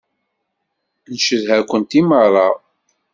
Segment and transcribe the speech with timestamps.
[1.13, 2.47] Ncedha-kent i meṛṛa.